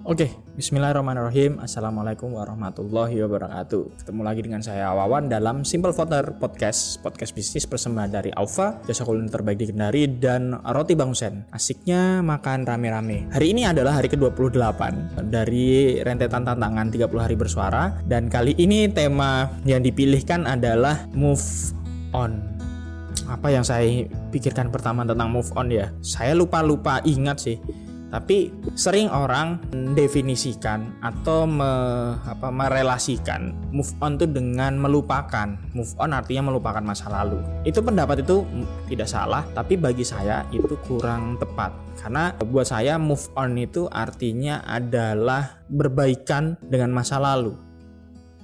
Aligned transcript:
Oke, 0.00 0.32
bismillahirrahmanirrahim. 0.56 1.60
Assalamualaikum 1.60 2.32
warahmatullahi 2.32 3.20
wabarakatuh. 3.20 4.00
Ketemu 4.00 4.20
lagi 4.24 4.40
dengan 4.40 4.64
saya 4.64 4.96
Wawan 4.96 5.28
dalam 5.28 5.60
Simple 5.60 5.92
Voter 5.92 6.40
Podcast, 6.40 7.04
podcast 7.04 7.36
bisnis 7.36 7.68
persembahan 7.68 8.08
dari 8.08 8.32
Alfa, 8.32 8.80
jasa 8.88 9.04
kuliner 9.04 9.28
terbaik 9.28 9.60
di 9.60 9.68
Kendari, 9.68 10.08
dan 10.08 10.56
Roti 10.56 10.96
Bang 10.96 11.12
Husen. 11.12 11.44
Asiknya 11.52 12.24
makan 12.24 12.64
rame-rame. 12.64 13.28
Hari 13.28 13.52
ini 13.52 13.68
adalah 13.68 14.00
hari 14.00 14.08
ke-28 14.08 14.80
dari 15.28 16.00
rentetan 16.00 16.48
tantangan 16.48 16.88
30 16.88 17.20
hari 17.20 17.36
bersuara, 17.36 17.92
dan 18.08 18.32
kali 18.32 18.56
ini 18.56 18.88
tema 18.88 19.52
yang 19.68 19.84
dipilihkan 19.84 20.48
adalah 20.48 21.04
move 21.12 21.44
on 22.16 22.40
apa 23.30 23.46
yang 23.46 23.62
saya 23.62 24.10
pikirkan 24.34 24.74
pertama 24.74 25.06
tentang 25.06 25.30
move 25.30 25.46
on 25.54 25.70
ya 25.70 25.94
saya 26.02 26.34
lupa-lupa 26.34 26.98
ingat 27.06 27.38
sih 27.38 27.62
tapi 28.10 28.50
sering 28.74 29.06
orang 29.06 29.62
definisikan 29.94 30.98
atau 31.00 31.46
me, 31.46 31.72
apa, 32.26 32.50
merelasikan 32.50 33.54
move 33.70 33.94
on 34.02 34.18
itu 34.18 34.26
dengan 34.26 34.76
melupakan. 34.76 35.54
Move 35.72 35.94
on 36.02 36.10
artinya 36.10 36.50
melupakan 36.50 36.82
masa 36.82 37.06
lalu. 37.06 37.38
Itu 37.62 37.80
pendapat 37.80 38.26
itu 38.26 38.42
tidak 38.90 39.08
salah, 39.08 39.46
tapi 39.54 39.78
bagi 39.78 40.02
saya 40.02 40.42
itu 40.50 40.74
kurang 40.84 41.38
tepat. 41.38 41.70
Karena 42.02 42.34
buat 42.42 42.66
saya 42.66 42.98
move 42.98 43.30
on 43.38 43.54
itu 43.54 43.86
artinya 43.88 44.66
adalah 44.66 45.62
berbaikan 45.70 46.58
dengan 46.66 46.90
masa 46.90 47.22
lalu. 47.22 47.54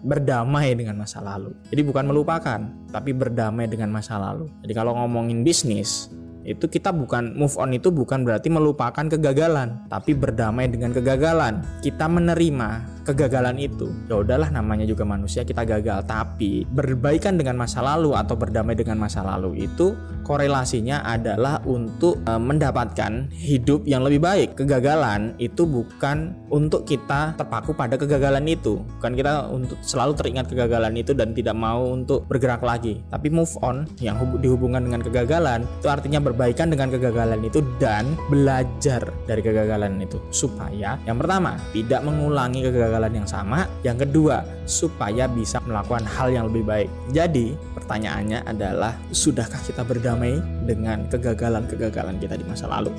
Berdamai 0.00 0.72
dengan 0.72 0.96
masa 0.96 1.20
lalu. 1.20 1.52
Jadi 1.68 1.84
bukan 1.84 2.08
melupakan, 2.08 2.60
tapi 2.88 3.12
berdamai 3.12 3.68
dengan 3.68 3.92
masa 3.92 4.16
lalu. 4.16 4.48
Jadi 4.64 4.72
kalau 4.72 4.96
ngomongin 4.96 5.44
bisnis, 5.44 6.08
itu 6.44 6.64
kita 6.66 6.90
bukan 6.90 7.36
move 7.36 7.56
on 7.60 7.76
itu 7.76 7.92
bukan 7.92 8.24
berarti 8.24 8.48
melupakan 8.48 9.04
kegagalan 9.04 9.84
tapi 9.92 10.16
berdamai 10.16 10.68
dengan 10.72 10.92
kegagalan. 10.96 11.60
Kita 11.84 12.08
menerima 12.08 12.99
kegagalan 13.06 13.56
itu 13.56 13.88
ya 14.06 14.20
udahlah 14.20 14.50
namanya 14.52 14.84
juga 14.84 15.06
manusia 15.06 15.46
kita 15.46 15.64
gagal. 15.64 16.04
Tapi 16.04 16.66
berbaikan 16.68 17.40
dengan 17.40 17.56
masa 17.56 17.80
lalu 17.80 18.12
atau 18.14 18.34
berdamai 18.36 18.76
dengan 18.76 19.00
masa 19.00 19.24
lalu 19.24 19.64
itu 19.64 19.96
korelasinya 20.26 21.02
adalah 21.02 21.58
untuk 21.66 22.20
e, 22.22 22.32
mendapatkan 22.36 23.32
hidup 23.32 23.86
yang 23.88 24.04
lebih 24.04 24.20
baik. 24.22 24.48
Kegagalan 24.54 25.34
itu 25.40 25.64
bukan 25.64 26.36
untuk 26.52 26.84
kita 26.84 27.34
terpaku 27.34 27.72
pada 27.74 27.96
kegagalan 27.96 28.44
itu. 28.46 28.82
Bukan 29.00 29.12
kita 29.16 29.48
untuk 29.48 29.78
selalu 29.82 30.12
teringat 30.18 30.46
kegagalan 30.50 30.94
itu 30.98 31.16
dan 31.16 31.32
tidak 31.32 31.56
mau 31.56 31.90
untuk 31.90 32.26
bergerak 32.28 32.62
lagi. 32.62 33.00
Tapi 33.08 33.30
move 33.32 33.50
on 33.64 33.88
yang 34.02 34.18
hub 34.18 34.38
dihubungkan 34.38 34.86
dengan 34.86 35.02
kegagalan 35.02 35.66
itu 35.78 35.88
artinya 35.88 36.20
berbaikan 36.22 36.70
dengan 36.70 36.92
kegagalan 36.92 37.40
itu 37.42 37.62
dan 37.82 38.14
belajar 38.28 39.02
dari 39.26 39.40
kegagalan 39.42 39.98
itu. 40.02 40.18
Supaya 40.30 41.00
yang 41.06 41.18
pertama 41.18 41.58
tidak 41.74 42.02
mengulangi 42.06 42.62
kegagalan 42.62 42.89
kegagalan 42.90 43.22
yang 43.22 43.28
sama. 43.30 43.70
Yang 43.86 44.10
kedua, 44.10 44.42
supaya 44.66 45.30
bisa 45.30 45.62
melakukan 45.62 46.02
hal 46.02 46.34
yang 46.34 46.50
lebih 46.50 46.66
baik. 46.66 46.90
Jadi, 47.14 47.54
pertanyaannya 47.78 48.42
adalah 48.42 48.98
sudahkah 49.14 49.62
kita 49.62 49.86
berdamai 49.86 50.42
dengan 50.66 51.06
kegagalan-kegagalan 51.06 52.18
kita 52.18 52.34
di 52.34 52.42
masa 52.42 52.66
lalu? 52.66 52.90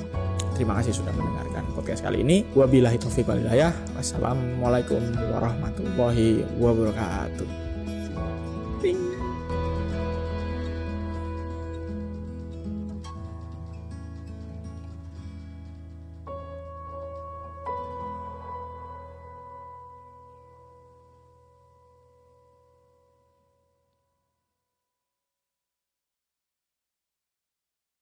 Terima 0.56 0.80
kasih 0.80 0.96
sudah 0.96 1.12
mendengarkan 1.12 1.68
podcast 1.76 2.00
kali 2.00 2.24
ini. 2.24 2.48
Wabillahi 2.56 2.96
taufiq 2.96 3.28
walhidayah. 3.28 3.72
Wassalamualaikum 3.92 5.00
warahmatullahi 5.36 6.44
wabarakatuh. 6.56 7.71